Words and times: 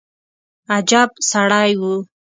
عجب 0.75 1.09
سړى 1.31 1.69
و. 1.79 1.81